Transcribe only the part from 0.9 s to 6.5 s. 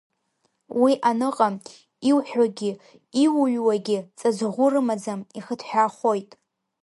аныҟам, иуҳәогьы иуҩуагьы ҵаҵӷәы рымаӡам, ихыҭҳәаахоит.